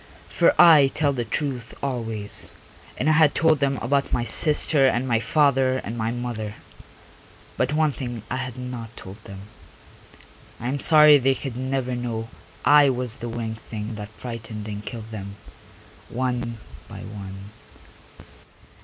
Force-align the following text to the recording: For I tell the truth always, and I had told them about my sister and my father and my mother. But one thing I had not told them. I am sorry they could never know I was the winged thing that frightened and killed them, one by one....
For 0.29 0.59
I 0.59 0.87
tell 0.87 1.13
the 1.13 1.23
truth 1.23 1.75
always, 1.83 2.55
and 2.97 3.07
I 3.07 3.11
had 3.11 3.35
told 3.35 3.59
them 3.59 3.77
about 3.83 4.11
my 4.11 4.23
sister 4.23 4.87
and 4.87 5.07
my 5.07 5.19
father 5.19 5.77
and 5.77 5.95
my 5.95 6.09
mother. 6.09 6.55
But 7.55 7.73
one 7.75 7.91
thing 7.91 8.23
I 8.27 8.37
had 8.37 8.57
not 8.57 8.97
told 8.97 9.23
them. 9.25 9.41
I 10.59 10.69
am 10.69 10.79
sorry 10.79 11.19
they 11.19 11.35
could 11.35 11.55
never 11.55 11.95
know 11.95 12.29
I 12.65 12.89
was 12.89 13.17
the 13.17 13.29
winged 13.29 13.59
thing 13.59 13.93
that 13.93 14.09
frightened 14.09 14.67
and 14.67 14.83
killed 14.83 15.11
them, 15.11 15.35
one 16.09 16.57
by 16.87 17.01
one.... 17.01 17.51